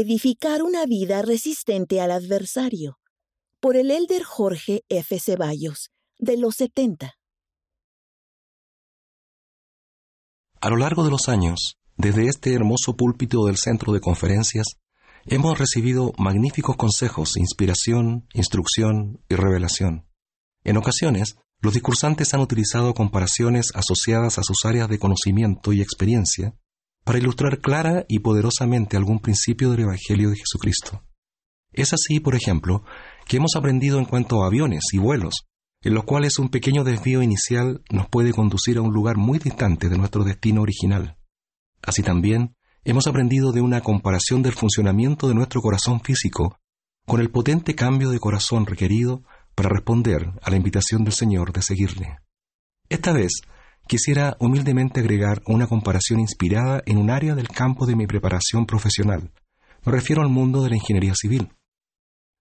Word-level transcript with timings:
Edificar 0.00 0.62
una 0.62 0.86
vida 0.86 1.22
resistente 1.22 2.00
al 2.00 2.12
adversario, 2.12 3.00
por 3.58 3.74
el 3.74 3.90
elder 3.90 4.22
Jorge 4.22 4.84
F. 4.88 5.18
Ceballos, 5.18 5.90
de 6.20 6.36
los 6.36 6.54
70. 6.54 7.14
A 10.60 10.70
lo 10.70 10.76
largo 10.76 11.02
de 11.02 11.10
los 11.10 11.28
años, 11.28 11.78
desde 11.96 12.28
este 12.28 12.54
hermoso 12.54 12.96
púlpito 12.96 13.44
del 13.46 13.56
centro 13.56 13.92
de 13.92 14.00
conferencias, 14.00 14.76
hemos 15.26 15.58
recibido 15.58 16.12
magníficos 16.16 16.76
consejos, 16.76 17.36
inspiración, 17.36 18.28
instrucción 18.34 19.20
y 19.28 19.34
revelación. 19.34 20.06
En 20.62 20.76
ocasiones, 20.76 21.38
los 21.60 21.74
discursantes 21.74 22.32
han 22.34 22.40
utilizado 22.40 22.94
comparaciones 22.94 23.72
asociadas 23.74 24.38
a 24.38 24.44
sus 24.44 24.64
áreas 24.64 24.88
de 24.88 25.00
conocimiento 25.00 25.72
y 25.72 25.82
experiencia 25.82 26.54
para 27.08 27.20
ilustrar 27.20 27.60
clara 27.60 28.04
y 28.06 28.18
poderosamente 28.18 28.98
algún 28.98 29.18
principio 29.20 29.70
del 29.70 29.84
Evangelio 29.84 30.28
de 30.28 30.36
Jesucristo. 30.36 31.02
Es 31.72 31.94
así, 31.94 32.20
por 32.20 32.34
ejemplo, 32.34 32.84
que 33.26 33.38
hemos 33.38 33.56
aprendido 33.56 33.98
en 33.98 34.04
cuanto 34.04 34.42
a 34.42 34.46
aviones 34.46 34.82
y 34.92 34.98
vuelos, 34.98 35.46
en 35.80 35.94
los 35.94 36.04
cuales 36.04 36.38
un 36.38 36.50
pequeño 36.50 36.84
desvío 36.84 37.22
inicial 37.22 37.80
nos 37.90 38.10
puede 38.10 38.34
conducir 38.34 38.76
a 38.76 38.82
un 38.82 38.92
lugar 38.92 39.16
muy 39.16 39.38
distante 39.38 39.88
de 39.88 39.96
nuestro 39.96 40.22
destino 40.22 40.60
original. 40.60 41.16
Así 41.80 42.02
también, 42.02 42.54
hemos 42.84 43.06
aprendido 43.06 43.52
de 43.52 43.62
una 43.62 43.80
comparación 43.80 44.42
del 44.42 44.52
funcionamiento 44.52 45.28
de 45.28 45.34
nuestro 45.34 45.62
corazón 45.62 46.02
físico 46.02 46.58
con 47.06 47.22
el 47.22 47.30
potente 47.30 47.74
cambio 47.74 48.10
de 48.10 48.20
corazón 48.20 48.66
requerido 48.66 49.22
para 49.54 49.70
responder 49.70 50.32
a 50.42 50.50
la 50.50 50.56
invitación 50.56 51.04
del 51.04 51.14
Señor 51.14 51.54
de 51.54 51.62
seguirle. 51.62 52.18
Esta 52.90 53.14
vez 53.14 53.40
quisiera 53.88 54.36
humildemente 54.38 55.00
agregar 55.00 55.42
una 55.46 55.66
comparación 55.66 56.20
inspirada 56.20 56.82
en 56.86 56.98
un 56.98 57.10
área 57.10 57.34
del 57.34 57.48
campo 57.48 57.86
de 57.86 57.96
mi 57.96 58.06
preparación 58.06 58.66
profesional. 58.66 59.32
Me 59.84 59.92
refiero 59.92 60.22
al 60.22 60.28
mundo 60.28 60.62
de 60.62 60.70
la 60.70 60.76
ingeniería 60.76 61.14
civil. 61.16 61.48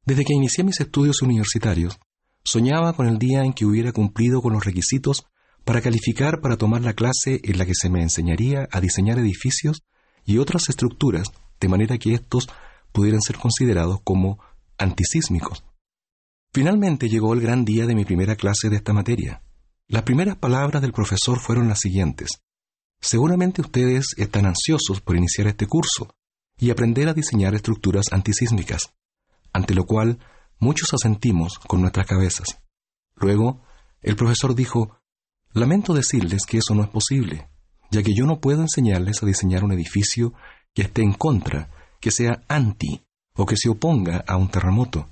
Desde 0.06 0.26
que 0.26 0.34
inicié 0.34 0.64
mis 0.64 0.80
estudios 0.80 1.22
universitarios, 1.22 1.98
soñaba 2.44 2.94
con 2.94 3.08
el 3.08 3.17
día 3.17 3.44
en 3.44 3.54
que 3.54 3.66
hubiera 3.66 3.92
cumplido 3.94 4.42
con 4.42 4.54
los 4.54 4.66
requisitos 4.66 5.26
para 5.64 5.81
calificar 5.81 6.42
para 6.42 6.58
tomar 6.58 6.81
la 6.81 6.94
clase 6.94 7.39
en 7.44 7.58
la 7.58 7.66
que 7.66 7.76
se 7.76 7.89
me 7.89 8.02
enseñaría 8.02 8.67
a 8.72 8.80
diseñar 8.82 9.17
edificios 9.17 9.84
y 10.26 10.38
otras 10.38 10.70
estructuras 10.70 11.32
de 11.59 11.70
manera 11.70 11.98
que 11.98 12.14
estos 12.14 12.50
pudieran 12.92 13.22
ser 13.22 13.38
considerados 13.38 14.02
como 14.04 14.39
antisísmicos. 14.78 15.64
Finalmente 16.54 17.09
llegó 17.09 17.34
el 17.34 17.42
gran 17.42 17.66
día 17.66 17.86
de 17.86 17.95
mi 17.95 18.06
primera 18.06 18.36
clase 18.36 18.70
de 18.70 18.78
esta 18.78 18.94
materia. 18.94 19.42
Las 19.89 20.03
primeras 20.03 20.35
palabras 20.35 20.81
del 20.81 20.91
profesor 20.91 21.39
fueron 21.39 21.69
las 21.69 21.80
siguientes. 21.80 22.41
Seguramente 22.99 23.61
ustedes 23.61 24.07
están 24.17 24.45
ansiosos 24.45 24.99
por 24.99 25.16
iniciar 25.16 25.47
este 25.47 25.66
curso 25.66 26.13
y 26.59 26.71
aprender 26.71 27.07
a 27.07 27.13
diseñar 27.13 27.55
estructuras 27.55 28.08
antisísmicas, 28.11 28.93
ante 29.53 29.73
lo 29.73 29.85
cual 29.85 30.19
muchos 30.59 30.93
asentimos 30.93 31.58
con 31.59 31.80
nuestras 31.80 32.05
cabezas. 32.05 32.59
Luego, 33.15 33.63
el 34.02 34.17
profesor 34.17 34.55
dijo, 34.55 34.99
Lamento 35.53 35.93
decirles 35.93 36.41
que 36.45 36.58
eso 36.58 36.75
no 36.75 36.83
es 36.83 36.89
posible, 36.89 37.49
ya 37.89 38.03
que 38.03 38.13
yo 38.13 38.25
no 38.25 38.41
puedo 38.41 38.61
enseñarles 38.61 39.23
a 39.23 39.25
diseñar 39.25 39.63
un 39.63 39.71
edificio 39.71 40.33
que 40.73 40.81
esté 40.81 41.02
en 41.02 41.13
contra, 41.13 41.71
que 42.02 42.11
sea 42.11 42.43
anti 42.49 43.05
o 43.35 43.45
que 43.45 43.55
se 43.55 43.69
oponga 43.69 44.25
a 44.27 44.35
un 44.35 44.49
terremoto. 44.49 45.08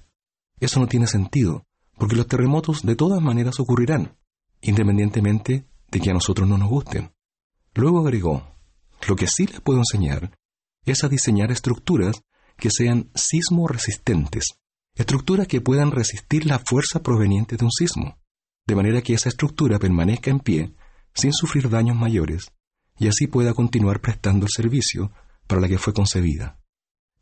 Eso 0.60 0.82
no 0.82 0.88
tiene 0.88 1.08
sentido, 1.08 1.66
porque 1.98 2.18
los 2.18 2.28
terremotos 2.28 2.82
de 2.82 2.98
todas 2.98 3.22
maneras 3.22 3.62
ocurrirán, 3.62 4.18
independientemente 4.66 5.66
de 5.90 6.00
que 6.00 6.10
a 6.10 6.14
nosotros 6.14 6.48
no 6.48 6.58
nos 6.58 6.70
gusten. 6.70 7.12
Luego 7.74 8.00
agregó, 8.00 8.56
lo 9.08 9.16
que 9.16 9.28
sí 9.28 9.48
les 9.48 9.62
puedo 9.62 9.80
enseñar 9.80 10.32
es 10.86 11.04
a 11.04 11.10
diseñar 11.10 11.52
estructuras 11.52 12.22
que 12.58 12.70
sean 12.72 13.10
sismo 13.16 13.68
resistentes, 13.68 14.56
estructuras 14.96 15.48
que 15.48 15.62
puedan 15.62 15.92
resistir 15.92 16.46
la 16.46 16.60
fuerza 16.60 17.02
proveniente 17.02 17.58
de 17.58 17.66
un 17.66 17.72
sismo, 17.72 18.18
de 18.66 18.76
manera 18.76 19.02
que 19.02 19.14
esa 19.14 19.30
estructura 19.30 19.80
permanezca 19.80 20.32
en 20.32 20.40
pie 20.40 20.74
sin 21.14 21.34
sufrir 21.34 21.70
daños 21.70 21.96
mayores 21.96 22.52
y 22.98 23.08
así 23.08 23.28
pueda 23.28 23.54
continuar 23.54 24.02
prestando 24.02 24.46
el 24.46 24.52
servicio 24.52 25.12
para 25.48 25.62
la 25.62 25.68
que 25.68 25.78
fue 25.78 25.94
concebida. 25.94 26.60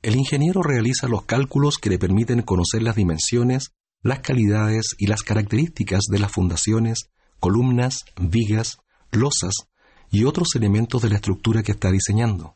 El 0.01 0.15
ingeniero 0.15 0.61
realiza 0.61 1.07
los 1.07 1.25
cálculos 1.25 1.77
que 1.77 1.89
le 1.89 1.99
permiten 1.99 2.41
conocer 2.41 2.83
las 2.83 2.95
dimensiones, 2.95 3.71
las 4.01 4.19
calidades 4.19 4.95
y 4.97 5.07
las 5.07 5.23
características 5.23 6.01
de 6.09 6.19
las 6.19 6.31
fundaciones, 6.31 7.09
columnas, 7.43 8.05
vigas, 8.17 8.77
losas 9.11 9.53
y 10.09 10.23
otros 10.23 10.55
elementos 10.55 11.01
de 11.01 11.09
la 11.09 11.15
estructura 11.15 11.61
que 11.61 11.73
está 11.73 11.91
diseñando. 11.91 12.55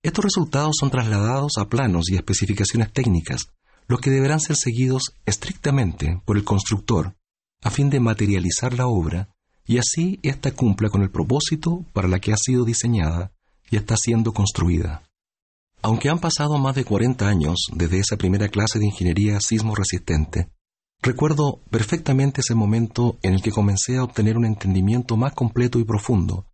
Estos 0.00 0.24
resultados 0.24 0.76
son 0.78 0.90
trasladados 0.90 1.54
a 1.58 1.68
planos 1.68 2.04
y 2.08 2.14
especificaciones 2.14 2.92
técnicas, 2.92 3.48
los 3.88 4.00
que 4.00 4.10
deberán 4.10 4.38
ser 4.38 4.54
seguidos 4.54 5.12
estrictamente 5.26 6.22
por 6.24 6.36
el 6.36 6.44
constructor 6.44 7.16
a 7.62 7.70
fin 7.70 7.90
de 7.90 7.98
materializar 7.98 8.74
la 8.74 8.86
obra 8.86 9.34
y 9.66 9.78
así 9.78 10.20
ésta 10.22 10.52
cumpla 10.52 10.88
con 10.88 11.02
el 11.02 11.10
propósito 11.10 11.84
para 11.92 12.06
la 12.06 12.20
que 12.20 12.32
ha 12.32 12.36
sido 12.36 12.64
diseñada 12.64 13.32
y 13.72 13.76
está 13.76 13.96
siendo 13.96 14.32
construida. 14.32 15.02
Aunque 15.82 16.10
han 16.10 16.20
pasado 16.20 16.58
más 16.58 16.76
de 16.76 16.84
40 16.84 17.26
años 17.26 17.56
desde 17.74 17.98
esa 17.98 18.16
primera 18.16 18.48
clase 18.48 18.78
de 18.78 18.86
ingeniería 18.86 19.40
sismo 19.40 19.74
resistente, 19.74 20.48
recuerdo 21.02 21.60
perfectamente 21.70 22.40
ese 22.40 22.54
momento 22.54 23.18
en 23.22 23.34
el 23.34 23.42
que 23.42 23.50
comencé 23.50 23.96
a 23.96 24.04
obtener 24.04 24.36
un 24.38 24.46
entendimiento 24.46 25.16
más 25.16 25.34
completo 25.34 25.78
y 25.78 25.84
profundo 25.84 26.46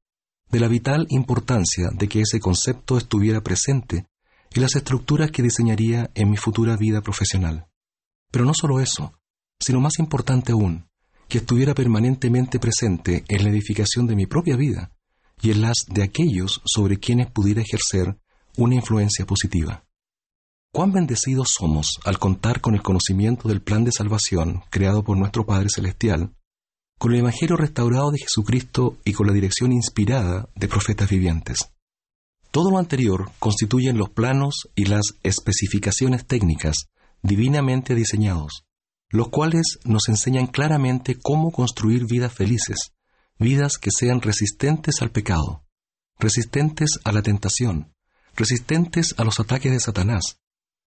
de 0.50 0.60
la 0.60 0.68
vital 0.68 1.06
importancia 1.10 1.90
de 1.92 2.08
que 2.08 2.22
ese 2.22 2.40
concepto 2.40 2.96
estuviera 2.96 3.42
presente 3.42 4.06
en 4.54 4.62
las 4.62 4.74
estructuras 4.76 5.30
que 5.30 5.42
diseñaría 5.42 6.10
en 6.14 6.30
mi 6.30 6.38
futura 6.38 6.76
vida 6.76 7.02
profesional. 7.02 7.66
Pero 8.30 8.46
no 8.46 8.52
solo 8.54 8.80
eso, 8.80 9.12
sino 9.60 9.80
más 9.80 9.98
importante 9.98 10.52
aún, 10.52 10.88
que 11.28 11.38
estuviera 11.38 11.74
permanentemente 11.74 12.58
presente 12.58 13.24
en 13.28 13.44
la 13.44 13.50
edificación 13.50 14.06
de 14.06 14.16
mi 14.16 14.26
propia 14.26 14.56
vida 14.56 14.92
y 15.42 15.50
en 15.50 15.60
las 15.60 15.84
de 15.86 16.02
aquellos 16.02 16.62
sobre 16.64 16.98
quienes 16.98 17.30
pudiera 17.30 17.60
ejercer 17.62 18.18
una 18.56 18.74
influencia 18.74 19.26
positiva. 19.26 19.84
Cuán 20.70 20.92
bendecidos 20.92 21.48
somos 21.58 21.98
al 22.04 22.18
contar 22.18 22.60
con 22.60 22.74
el 22.74 22.82
conocimiento 22.82 23.48
del 23.48 23.62
plan 23.62 23.84
de 23.84 23.92
salvación 23.92 24.62
creado 24.70 25.02
por 25.02 25.16
nuestro 25.16 25.46
Padre 25.46 25.68
Celestial, 25.74 26.34
con 26.98 27.12
el 27.12 27.20
Evangelio 27.20 27.56
restaurado 27.56 28.10
de 28.10 28.18
Jesucristo 28.18 28.98
y 29.04 29.14
con 29.14 29.26
la 29.26 29.32
dirección 29.32 29.72
inspirada 29.72 30.48
de 30.54 30.68
profetas 30.68 31.08
vivientes. 31.08 31.70
Todo 32.50 32.70
lo 32.70 32.78
anterior 32.78 33.30
constituyen 33.38 33.96
los 33.96 34.10
planos 34.10 34.68
y 34.74 34.84
las 34.84 35.14
especificaciones 35.22 36.26
técnicas 36.26 36.88
divinamente 37.22 37.94
diseñados, 37.94 38.64
los 39.08 39.28
cuales 39.28 39.78
nos 39.84 40.08
enseñan 40.08 40.46
claramente 40.46 41.18
cómo 41.18 41.50
construir 41.50 42.04
vidas 42.06 42.32
felices, 42.32 42.92
vidas 43.38 43.78
que 43.78 43.90
sean 43.90 44.20
resistentes 44.20 45.00
al 45.00 45.10
pecado, 45.10 45.64
resistentes 46.18 46.98
a 47.04 47.12
la 47.12 47.22
tentación, 47.22 47.94
resistentes 48.36 49.14
a 49.16 49.24
los 49.24 49.40
ataques 49.40 49.72
de 49.72 49.80
Satanás, 49.80 50.38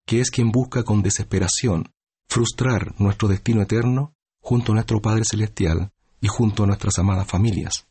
que 0.06 0.20
es 0.20 0.30
quien 0.30 0.50
busca 0.50 0.82
con 0.84 1.02
desesperación 1.02 1.92
frustrar 2.28 2.98
nuestro 2.98 3.28
destino 3.28 3.62
eterno 3.62 4.14
junto 4.40 4.72
a 4.72 4.76
nuestro 4.76 5.00
Padre 5.02 5.22
Celestial 5.28 5.92
y 6.20 6.28
junto 6.28 6.64
a 6.64 6.66
nuestras 6.66 6.98
amadas 6.98 7.26
familias. 7.26 7.86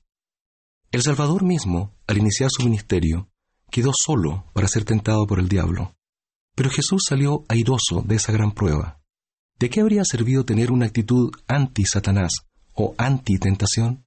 El 0.92 1.04
Salvador 1.04 1.44
mismo, 1.44 1.94
al 2.08 2.18
iniciar 2.18 2.50
su 2.52 2.64
ministerio, 2.64 3.30
quedó 3.70 3.92
solo 3.94 4.46
para 4.54 4.68
ser 4.68 4.84
tentado 4.84 5.26
por 5.28 5.40
el 5.40 5.48
diablo. 5.48 5.96
Pero 6.56 6.70
Jesús 6.70 7.04
salió 7.08 7.46
airoso 7.48 8.02
de 8.04 8.16
esa 8.16 8.32
gran 8.32 8.52
prueba. 8.52 9.00
¿De 9.60 9.70
qué 9.70 9.80
habría 9.80 10.04
servido 10.04 10.44
tener 10.44 10.72
una 10.72 10.88
actitud 10.88 11.32
anti-Satanás 11.48 12.32
o 12.74 12.96
anti-tentación? 12.98 14.06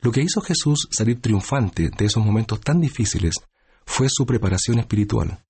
Lo 0.00 0.10
que 0.10 0.22
hizo 0.22 0.40
Jesús 0.40 0.88
salir 0.90 1.20
triunfante 1.20 1.88
de 1.96 2.04
esos 2.04 2.24
momentos 2.24 2.60
tan 2.60 2.80
difíciles 2.80 3.36
fue 3.86 4.08
su 4.10 4.26
preparación 4.26 4.80
espiritual, 4.80 5.44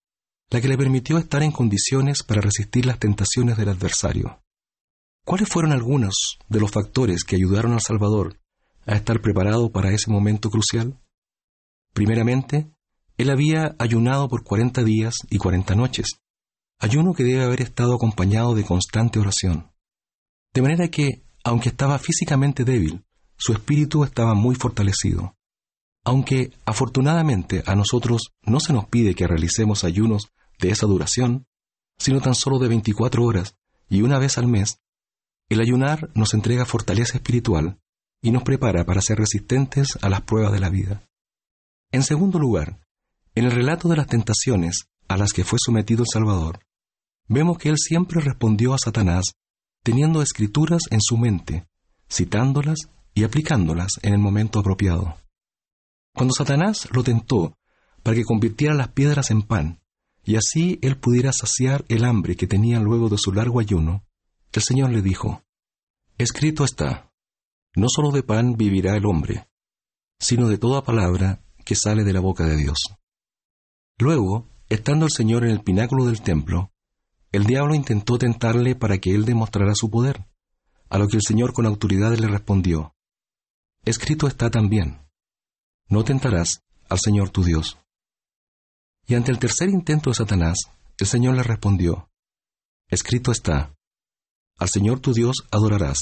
la 0.51 0.61
que 0.61 0.69
le 0.69 0.77
permitió 0.77 1.19
estar 1.19 1.43
en 1.43 1.53
condiciones 1.53 2.23
para 2.23 2.41
resistir 2.41 2.87
las 2.87 2.99
tentaciones 2.99 3.57
del 3.57 3.71
adversario. 3.71 4.43
¿Cuáles 5.25 5.49
fueron 5.49 5.73
algunos 5.73 6.39
de 6.49 6.61
los 6.61 6.71
factores 6.71 7.25
que 7.25 7.37
ayudaron 7.37 7.73
al 7.73 7.81
Salvador 7.81 8.41
a 8.87 8.97
estar 8.97 9.21
preparado 9.21 9.71
para 9.71 9.93
ese 9.93 10.11
momento 10.11 10.51
crucial? 10.51 11.01
Primeramente, 11.93 12.71
él 13.19 13.31
había 13.31 13.77
ayunado 13.79 14.29
por 14.29 14.43
cuarenta 14.43 14.83
días 14.83 15.15
y 15.31 15.39
cuarenta 15.39 15.75
noches, 15.75 16.19
ayuno 16.79 17.15
que 17.15 17.23
debe 17.23 17.45
haber 17.45 17.63
estado 17.63 17.95
acompañado 17.95 18.55
de 18.55 18.65
constante 18.65 19.21
oración. 19.21 19.71
De 20.53 20.63
manera 20.63 20.89
que, 20.89 21.25
aunque 21.45 21.69
estaba 21.69 21.99
físicamente 21.99 22.65
débil, 22.65 23.05
su 23.37 23.53
espíritu 23.53 24.05
estaba 24.05 24.35
muy 24.35 24.55
fortalecido. 24.55 25.37
Aunque 26.05 26.53
afortunadamente 26.67 27.63
a 27.67 27.75
nosotros 27.77 28.33
no 28.43 28.59
se 28.61 28.73
nos 28.73 28.87
pide 28.87 29.15
que 29.15 29.27
realicemos 29.27 29.85
ayunos 29.85 30.33
de 30.59 30.71
esa 30.71 30.87
duración, 30.87 31.47
sino 31.99 32.21
tan 32.21 32.35
solo 32.35 32.59
de 32.59 32.69
24 32.69 33.23
horas 33.25 33.57
y 33.89 34.03
una 34.03 34.19
vez 34.19 34.39
al 34.39 34.49
mes, 34.49 34.81
el 35.49 35.61
ayunar 35.61 36.11
nos 36.15 36.35
entrega 36.35 36.65
fortaleza 36.65 37.19
espiritual 37.19 37.79
y 38.21 38.31
nos 38.31 38.43
prepara 38.43 38.85
para 38.85 39.03
ser 39.03 39.19
resistentes 39.19 39.99
a 40.01 40.09
las 40.09 40.23
pruebas 40.23 40.53
de 40.53 40.61
la 40.61 40.71
vida. 40.71 41.03
En 41.93 42.03
segundo 42.03 42.39
lugar, 42.39 42.81
en 43.35 43.45
el 43.45 43.53
relato 43.53 43.89
de 43.89 43.97
las 43.97 44.07
tentaciones 44.07 44.89
a 45.09 45.17
las 45.17 45.33
que 45.33 45.45
fue 45.45 45.59
sometido 45.63 46.03
el 46.03 46.09
Salvador, 46.13 46.61
vemos 47.29 47.59
que 47.59 47.69
él 47.69 47.77
siempre 47.79 48.21
respondió 48.21 48.75
a 48.75 48.79
Satanás 48.79 49.35
teniendo 49.83 50.23
escrituras 50.23 50.83
en 50.91 51.01
su 51.01 51.19
mente, 51.19 51.67
citándolas 52.11 52.89
y 53.15 53.25
aplicándolas 53.25 53.99
en 54.03 54.15
el 54.15 54.21
momento 54.21 54.61
apropiado. 54.61 55.22
Cuando 56.15 56.35
Satanás 56.35 56.89
lo 56.93 57.03
tentó 57.03 57.57
para 58.03 58.17
que 58.17 58.25
convirtiera 58.25 58.75
las 58.75 58.89
piedras 58.89 59.31
en 59.31 59.43
pan, 59.43 59.81
y 60.25 60.37
así 60.37 60.79
él 60.83 60.97
pudiera 60.97 61.33
saciar 61.33 61.85
el 61.89 62.05
hambre 62.05 62.37
que 62.37 62.47
tenía 62.47 62.81
luego 62.81 63.09
de 63.09 63.19
su 63.19 63.33
largo 63.33 63.61
ayuno, 63.61 64.05
el 64.53 64.63
Señor 64.63 64.91
le 64.91 65.03
dijo, 65.03 65.43
Escrito 66.19 66.65
está, 66.65 67.11
no 67.75 67.87
solo 67.89 68.11
de 68.11 68.23
pan 68.23 68.57
vivirá 68.57 68.97
el 68.97 69.07
hombre, 69.07 69.49
sino 70.19 70.49
de 70.49 70.59
toda 70.59 70.85
palabra 70.85 71.43
que 71.65 71.75
sale 71.75 72.05
de 72.05 72.13
la 72.13 72.21
boca 72.21 72.45
de 72.45 72.57
Dios. 72.57 72.79
Luego, 73.99 74.49
estando 74.69 75.07
el 75.07 75.11
Señor 75.11 75.45
en 75.45 75.51
el 75.51 75.63
pináculo 75.63 76.05
del 76.05 76.23
templo, 76.23 76.73
el 77.33 77.45
diablo 77.45 77.75
intentó 77.75 78.19
tentarle 78.19 78.77
para 78.77 78.99
que 78.99 79.15
él 79.15 79.25
demostrara 79.25 79.75
su 79.75 79.91
poder, 79.91 80.27
a 80.91 80.99
lo 80.99 81.09
que 81.09 81.17
el 81.17 81.23
Señor 81.27 81.55
con 81.55 81.65
autoridad 81.65 82.15
le 82.15 82.29
respondió, 82.29 82.95
Escrito 83.85 84.29
está 84.29 84.51
también, 84.51 85.01
no 85.93 86.05
tentarás 86.05 86.63
al 86.89 86.99
Señor 86.99 87.29
tu 87.29 87.45
Dios. 87.45 87.77
Y 89.07 89.15
ante 89.15 89.31
el 89.31 89.39
tercer 89.39 89.69
intento 89.69 90.09
de 90.09 90.17
Satanás, 90.17 90.57
el 90.99 91.07
Señor 91.07 91.37
le 91.37 91.43
respondió, 91.43 92.09
Escrito 92.89 93.31
está, 93.31 93.75
al 94.59 94.71
Señor 94.71 95.01
tu 95.01 95.13
Dios 95.13 95.47
adorarás, 95.51 95.99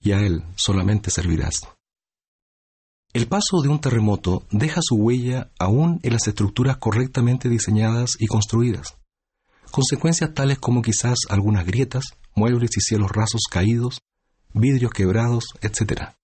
y 0.00 0.10
a 0.10 0.18
Él 0.18 0.42
solamente 0.56 1.12
servirás. 1.12 1.60
El 3.12 3.28
paso 3.28 3.62
de 3.62 3.68
un 3.68 3.80
terremoto 3.80 4.48
deja 4.50 4.80
su 4.82 4.96
huella 4.96 5.52
aún 5.60 6.00
en 6.02 6.12
las 6.12 6.26
estructuras 6.26 6.78
correctamente 6.78 7.48
diseñadas 7.48 8.16
y 8.18 8.26
construidas. 8.26 8.96
Consecuencias 9.70 10.34
tales 10.34 10.58
como 10.58 10.82
quizás 10.82 11.18
algunas 11.28 11.64
grietas, 11.64 12.04
muebles 12.34 12.76
y 12.76 12.80
cielos 12.80 13.12
rasos 13.12 13.42
caídos, 13.48 14.00
vidrios 14.52 14.90
quebrados, 14.90 15.44
etc. 15.60 16.16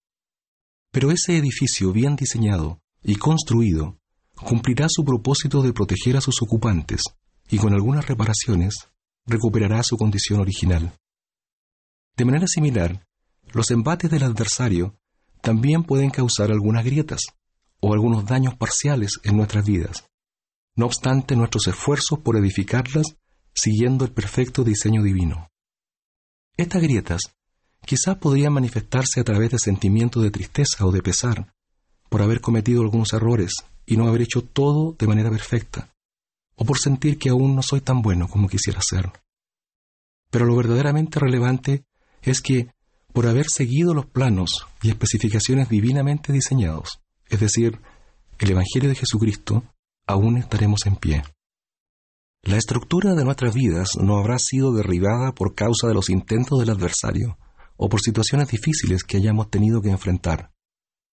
Pero 0.91 1.11
ese 1.11 1.37
edificio 1.37 1.93
bien 1.93 2.17
diseñado 2.17 2.81
y 3.03 3.17
construido 3.17 3.99
cumplirá 4.35 4.87
su 4.89 5.05
propósito 5.05 5.63
de 5.63 5.73
proteger 5.73 6.17
a 6.17 6.21
sus 6.21 6.43
ocupantes 6.43 7.03
y 7.49 7.59
con 7.59 7.75
algunas 7.75 8.07
reparaciones 8.07 8.89
recuperará 9.27 9.83
su 9.83 9.97
condición 9.97 10.41
original. 10.41 10.93
De 12.17 12.25
manera 12.25 12.47
similar, 12.47 13.07
los 13.53 13.71
embates 13.71 14.11
del 14.11 14.25
adversario 14.25 14.97
también 15.43 15.85
pueden 15.85 16.11
causar 16.11 16.51
algunas 16.51 16.85
grietas 16.85 17.21
o 17.81 17.93
algunos 17.93 18.27
daños 18.27 18.57
parciales 18.57 19.13
en 19.25 19.37
nuestras 19.37 19.65
vidas. 19.65 20.05
No 20.77 20.87
obstante 20.87 21.37
nuestros 21.37 21.67
esfuerzos 21.69 22.19
por 22.21 22.37
edificarlas 22.37 23.17
siguiendo 23.55 24.05
el 24.05 24.13
perfecto 24.13 24.65
diseño 24.65 25.03
divino. 25.03 25.51
Estas 26.57 26.83
grietas 26.83 27.21
quizás 27.85 28.17
podrían 28.19 28.53
manifestarse 28.53 29.21
a 29.21 29.25
través 29.25 29.51
de 29.51 29.59
sentimientos 29.59 30.23
de 30.23 30.31
tristeza 30.31 30.87
o 30.87 30.93
de 30.93 31.03
pesar 31.03 31.53
por 32.09 32.23
haber 32.23 32.41
cometido 32.41 32.83
algunos 32.83 33.13
errores 33.13 33.53
y 33.87 33.97
no 33.97 34.07
haber 34.07 34.23
hecho 34.23 34.43
todo 34.43 34.95
de 34.99 35.07
manera 35.07 35.31
perfecta, 35.31 35.91
o 36.57 36.65
por 36.65 36.79
sentir 36.79 37.19
que 37.19 37.31
aún 37.31 37.55
no 37.55 37.63
soy 37.63 37.81
tan 37.81 38.03
bueno 38.03 38.29
como 38.29 38.49
quisiera 38.49 38.81
ser. 38.83 39.11
Pero 40.31 40.45
lo 40.47 40.57
verdaderamente 40.57 41.19
relevante 41.19 41.85
es 42.23 42.41
que, 42.41 42.73
por 43.13 43.27
haber 43.27 43.47
seguido 43.49 43.95
los 43.95 44.07
planos 44.07 44.67
y 44.83 44.91
especificaciones 44.91 45.69
divinamente 45.69 46.33
diseñados, 46.33 47.01
es 47.29 47.41
decir, 47.41 47.81
el 48.39 48.51
Evangelio 48.51 48.89
de 48.89 48.95
Jesucristo, 48.95 49.65
aún 50.07 50.37
estaremos 50.37 50.87
en 50.87 50.97
pie. 50.97 51.23
La 52.43 52.57
estructura 52.57 53.15
de 53.15 53.25
nuestras 53.25 53.55
vidas 53.55 53.91
no 54.01 54.19
habrá 54.19 54.39
sido 54.39 54.73
derribada 54.73 55.33
por 55.33 55.55
causa 55.55 55.89
de 55.89 55.95
los 55.95 56.09
intentos 56.09 56.59
del 56.59 56.71
adversario 56.71 57.37
o 57.83 57.89
por 57.89 58.03
situaciones 58.03 58.49
difíciles 58.49 59.05
que 59.05 59.17
hayamos 59.17 59.51
tenido 59.51 59.81
que 59.81 59.89
enfrentar, 59.89 60.53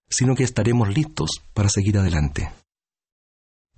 sino 0.09 0.35
que 0.35 0.43
estaremos 0.43 0.93
listos 0.93 1.29
para 1.53 1.69
seguir 1.69 1.97
adelante. 1.97 2.51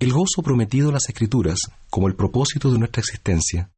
El 0.00 0.12
gozo 0.12 0.42
prometido 0.42 0.88
en 0.88 0.94
las 0.94 1.08
Escrituras, 1.08 1.60
como 1.88 2.08
el 2.08 2.16
propósito 2.16 2.72
de 2.72 2.80
nuestra 2.80 2.98
existencia, 2.98 3.70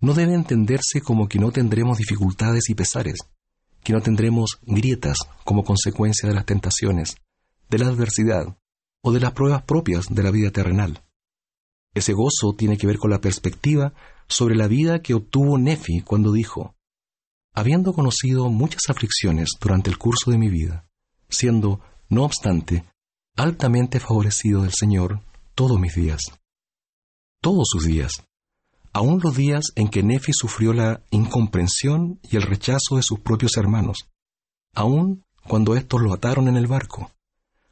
no 0.00 0.14
debe 0.14 0.34
entenderse 0.34 1.00
como 1.00 1.26
que 1.26 1.40
no 1.40 1.50
tendremos 1.50 1.98
dificultades 1.98 2.70
y 2.70 2.74
pesares, 2.76 3.18
que 3.82 3.92
no 3.92 4.00
tendremos 4.00 4.60
grietas 4.62 5.18
como 5.42 5.64
consecuencia 5.64 6.28
de 6.28 6.36
las 6.36 6.46
tentaciones, 6.46 7.16
de 7.68 7.78
la 7.78 7.88
adversidad 7.88 8.56
o 9.02 9.10
de 9.10 9.18
las 9.18 9.32
pruebas 9.32 9.64
propias 9.64 10.06
de 10.08 10.22
la 10.22 10.30
vida 10.30 10.52
terrenal. 10.52 11.02
Ese 11.94 12.12
gozo 12.12 12.54
tiene 12.56 12.78
que 12.78 12.86
ver 12.86 12.98
con 12.98 13.10
la 13.10 13.20
perspectiva 13.20 13.92
sobre 14.28 14.54
la 14.54 14.68
vida 14.68 15.02
que 15.02 15.14
obtuvo 15.14 15.58
Nefi 15.58 16.02
cuando 16.02 16.30
dijo, 16.30 16.76
habiendo 17.54 17.92
conocido 17.92 18.48
muchas 18.48 18.88
aflicciones 18.88 19.50
durante 19.60 19.90
el 19.90 19.98
curso 19.98 20.30
de 20.30 20.38
mi 20.38 20.48
vida, 20.48 20.86
siendo, 21.28 21.80
no 22.08 22.24
obstante, 22.24 22.84
altamente 23.36 24.00
favorecido 24.00 24.62
del 24.62 24.72
Señor 24.72 25.20
todos 25.54 25.78
mis 25.78 25.94
días. 25.94 26.20
Todos 27.40 27.64
sus 27.70 27.84
días, 27.84 28.12
aun 28.92 29.20
los 29.22 29.36
días 29.36 29.64
en 29.74 29.88
que 29.88 30.02
Nefi 30.02 30.32
sufrió 30.32 30.72
la 30.72 31.02
incomprensión 31.10 32.20
y 32.22 32.36
el 32.36 32.42
rechazo 32.42 32.96
de 32.96 33.02
sus 33.02 33.20
propios 33.20 33.56
hermanos, 33.56 34.08
aun 34.74 35.24
cuando 35.46 35.76
éstos 35.76 36.00
lo 36.00 36.12
ataron 36.14 36.48
en 36.48 36.56
el 36.56 36.66
barco, 36.66 37.10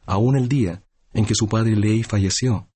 aun 0.06 0.36
el 0.36 0.48
día 0.48 0.82
en 1.12 1.24
que 1.24 1.34
su 1.34 1.48
padre 1.48 1.76
Lei 1.76 2.02
falleció, 2.02 2.68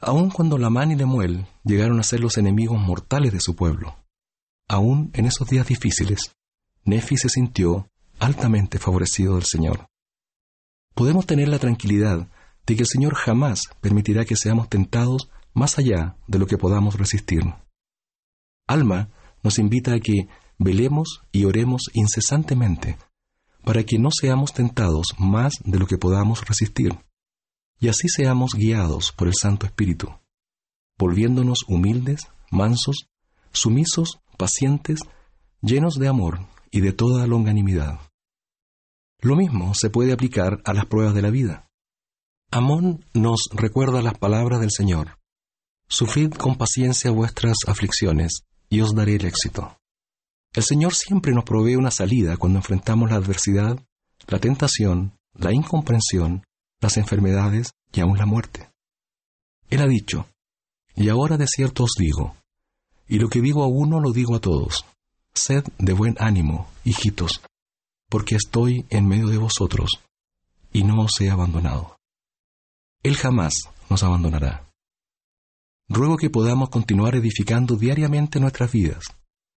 aun 0.00 0.30
cuando 0.30 0.58
Lamán 0.58 0.92
y 0.92 0.96
Lemuel 0.96 1.46
llegaron 1.64 1.98
a 1.98 2.04
ser 2.04 2.20
los 2.20 2.38
enemigos 2.38 2.78
mortales 2.78 3.32
de 3.32 3.40
su 3.40 3.56
pueblo. 3.56 4.05
Aún 4.68 5.10
en 5.14 5.26
esos 5.26 5.48
días 5.48 5.66
difíciles, 5.66 6.36
Nefi 6.84 7.16
se 7.16 7.28
sintió 7.28 7.88
altamente 8.18 8.78
favorecido 8.78 9.34
del 9.34 9.44
Señor. 9.44 9.86
Podemos 10.94 11.26
tener 11.26 11.48
la 11.48 11.58
tranquilidad 11.58 12.28
de 12.66 12.74
que 12.74 12.82
el 12.82 12.88
Señor 12.88 13.14
jamás 13.14 13.60
permitirá 13.80 14.24
que 14.24 14.36
seamos 14.36 14.68
tentados 14.68 15.30
más 15.52 15.78
allá 15.78 16.16
de 16.26 16.38
lo 16.38 16.46
que 16.46 16.58
podamos 16.58 16.98
resistir. 16.98 17.42
Alma 18.66 19.10
nos 19.42 19.58
invita 19.58 19.94
a 19.94 20.00
que 20.00 20.28
velemos 20.58 21.22
y 21.30 21.44
oremos 21.44 21.82
incesantemente 21.92 22.98
para 23.62 23.84
que 23.84 23.98
no 23.98 24.10
seamos 24.10 24.52
tentados 24.52 25.08
más 25.18 25.54
de 25.64 25.78
lo 25.78 25.86
que 25.86 25.98
podamos 25.98 26.46
resistir 26.46 26.98
y 27.78 27.88
así 27.88 28.08
seamos 28.08 28.52
guiados 28.54 29.12
por 29.12 29.28
el 29.28 29.34
Santo 29.34 29.66
Espíritu, 29.66 30.08
volviéndonos 30.98 31.64
humildes, 31.68 32.28
mansos, 32.50 33.08
sumisos, 33.56 34.18
pacientes, 34.36 35.00
llenos 35.62 35.94
de 35.94 36.08
amor 36.08 36.40
y 36.70 36.80
de 36.80 36.92
toda 36.92 37.26
longanimidad. 37.26 38.00
Lo 39.20 39.36
mismo 39.36 39.74
se 39.74 39.90
puede 39.90 40.12
aplicar 40.12 40.60
a 40.64 40.74
las 40.74 40.86
pruebas 40.86 41.14
de 41.14 41.22
la 41.22 41.30
vida. 41.30 41.68
Amón 42.50 43.04
nos 43.12 43.48
recuerda 43.52 44.02
las 44.02 44.18
palabras 44.18 44.60
del 44.60 44.70
Señor. 44.70 45.18
Sufrid 45.88 46.32
con 46.32 46.56
paciencia 46.56 47.10
vuestras 47.10 47.56
aflicciones, 47.66 48.42
y 48.68 48.80
os 48.80 48.94
daré 48.94 49.16
el 49.16 49.26
éxito. 49.26 49.78
El 50.52 50.62
Señor 50.62 50.94
siempre 50.94 51.32
nos 51.32 51.44
provee 51.44 51.76
una 51.76 51.90
salida 51.90 52.36
cuando 52.36 52.58
enfrentamos 52.58 53.10
la 53.10 53.16
adversidad, 53.16 53.78
la 54.26 54.38
tentación, 54.38 55.16
la 55.34 55.52
incomprensión 55.52 56.42
las 56.80 56.96
enfermedades 56.96 57.72
y 57.92 58.00
aún 58.00 58.18
la 58.18 58.26
muerte. 58.26 58.70
Él 59.68 59.82
ha 59.82 59.86
dicho, 59.86 60.28
y 60.94 61.08
ahora 61.08 61.36
de 61.36 61.46
cierto 61.46 61.84
os 61.84 61.94
digo, 61.98 62.36
y 63.08 63.18
lo 63.18 63.28
que 63.28 63.40
digo 63.40 63.62
a 63.62 63.68
uno 63.68 64.00
lo 64.00 64.12
digo 64.12 64.34
a 64.34 64.40
todos, 64.40 64.84
sed 65.34 65.64
de 65.78 65.92
buen 65.92 66.16
ánimo, 66.18 66.68
hijitos, 66.84 67.42
porque 68.08 68.36
estoy 68.36 68.86
en 68.90 69.06
medio 69.06 69.28
de 69.28 69.38
vosotros, 69.38 70.00
y 70.72 70.84
no 70.84 71.02
os 71.02 71.20
he 71.20 71.30
abandonado. 71.30 71.96
Él 73.02 73.16
jamás 73.16 73.54
nos 73.88 74.02
abandonará. 74.02 74.68
Ruego 75.88 76.16
que 76.16 76.30
podamos 76.30 76.70
continuar 76.70 77.14
edificando 77.14 77.76
diariamente 77.76 78.40
nuestras 78.40 78.72
vidas, 78.72 79.04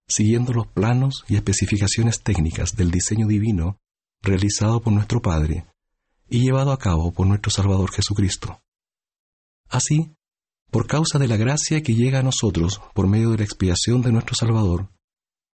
siguiendo 0.06 0.52
los 0.52 0.66
planos 0.66 1.24
y 1.28 1.36
especificaciones 1.36 2.22
técnicas 2.22 2.76
del 2.76 2.90
diseño 2.90 3.26
divino 3.26 3.78
realizado 4.22 4.80
por 4.80 4.92
nuestro 4.92 5.22
Padre 5.22 5.66
y 6.28 6.40
llevado 6.40 6.72
a 6.72 6.78
cabo 6.78 7.12
por 7.12 7.26
nuestro 7.26 7.50
Salvador 7.50 7.90
Jesucristo. 7.92 8.60
Así, 9.68 10.14
por 10.70 10.86
causa 10.86 11.18
de 11.18 11.28
la 11.28 11.36
gracia 11.36 11.82
que 11.82 11.94
llega 11.94 12.18
a 12.18 12.22
nosotros 12.22 12.80
por 12.94 13.06
medio 13.06 13.30
de 13.30 13.38
la 13.38 13.44
expiación 13.44 14.02
de 14.02 14.12
nuestro 14.12 14.34
Salvador, 14.34 14.90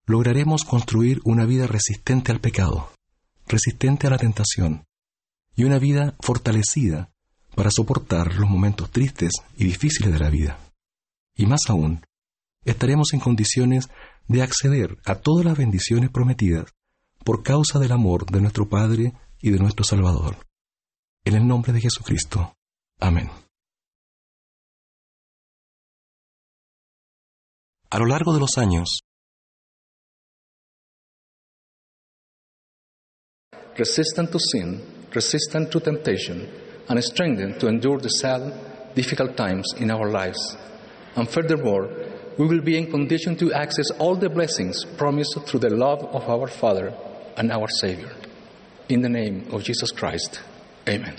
lograremos 0.05 0.63
construir 0.63 1.19
una 1.23 1.45
vida 1.45 1.67
resistente 1.67 2.31
al 2.31 2.41
pecado, 2.41 2.91
resistente 3.47 4.07
a 4.07 4.09
la 4.09 4.17
tentación, 4.17 4.85
y 5.55 5.63
una 5.63 5.79
vida 5.79 6.15
fortalecida 6.19 7.11
para 7.55 7.71
soportar 7.71 8.35
los 8.35 8.49
momentos 8.49 8.91
tristes 8.91 9.31
y 9.55 9.63
difíciles 9.63 10.11
de 10.11 10.19
la 10.19 10.29
vida. 10.29 10.59
Y 11.35 11.45
más 11.45 11.61
aún, 11.69 12.05
estaremos 12.65 13.13
en 13.13 13.19
condiciones 13.19 13.89
de 14.27 14.41
acceder 14.41 14.97
a 15.05 15.15
todas 15.15 15.45
las 15.45 15.57
bendiciones 15.57 16.09
prometidas 16.09 16.73
por 17.23 17.43
causa 17.43 17.79
del 17.79 17.91
amor 17.91 18.25
de 18.25 18.41
nuestro 18.41 18.67
Padre 18.67 19.13
y 19.39 19.51
de 19.51 19.59
nuestro 19.59 19.85
Salvador. 19.85 20.37
En 21.23 21.35
el 21.35 21.47
nombre 21.47 21.73
de 21.73 21.81
Jesucristo. 21.81 22.55
Amén. 22.99 23.29
A 27.95 27.97
lo 27.97 28.07
largo 28.07 28.33
de 28.33 28.41
los 28.41 28.57
años, 28.57 28.89
resistant 33.77 34.29
to 34.33 34.37
sin, 34.37 34.81
resistant 35.13 35.71
to 35.71 35.79
temptation, 35.79 36.45
and 36.89 37.01
strengthened 37.01 37.57
to 37.57 37.69
endure 37.69 37.97
the 37.97 38.09
sad, 38.09 38.53
difficult 38.95 39.37
times 39.37 39.73
in 39.77 39.91
our 39.91 40.11
lives. 40.11 40.57
And 41.15 41.29
furthermore, 41.29 41.89
we 42.37 42.45
will 42.45 42.59
be 42.59 42.77
in 42.77 42.91
condition 42.91 43.37
to 43.37 43.53
access 43.53 43.89
all 43.91 44.17
the 44.17 44.29
blessings 44.29 44.83
promised 44.97 45.39
through 45.45 45.61
the 45.61 45.69
love 45.69 46.03
of 46.03 46.29
our 46.29 46.47
Father 46.49 46.93
and 47.37 47.49
our 47.49 47.69
Savior. 47.79 48.11
In 48.89 49.03
the 49.03 49.09
name 49.09 49.47
of 49.53 49.63
Jesus 49.63 49.91
Christ, 49.91 50.41
amen. 50.85 51.15